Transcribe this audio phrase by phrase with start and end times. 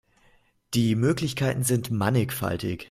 [0.73, 2.79] Die Möglichkeiten sind mannigfaltig.